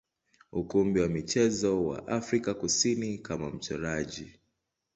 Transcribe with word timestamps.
ukumbi 0.51 0.99
wa 1.01 1.07
michezo 1.09 1.85
wa 1.85 2.07
Afrika 2.07 2.53
Kusini 2.53 3.17
kama 3.17 3.49
mchoraji. 3.49 4.39